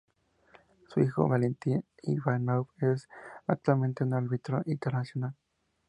[0.89, 3.07] Su hijo Valentín Ivanov es
[3.45, 5.35] actualmente un árbitro internacional.